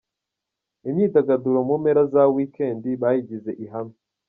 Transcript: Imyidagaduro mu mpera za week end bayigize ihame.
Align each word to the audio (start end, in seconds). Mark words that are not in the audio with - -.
Imyidagaduro 0.89 1.59
mu 1.67 1.75
mpera 1.81 2.01
za 2.13 2.23
week 2.33 2.55
end 2.67 2.83
bayigize 3.01 3.51
ihame. 3.63 3.95